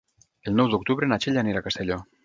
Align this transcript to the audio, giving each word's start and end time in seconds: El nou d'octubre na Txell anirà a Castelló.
El 0.51 0.55
nou 0.61 0.71
d'octubre 0.71 1.11
na 1.13 1.21
Txell 1.23 1.41
anirà 1.43 1.65
a 1.65 1.69
Castelló. 1.71 2.05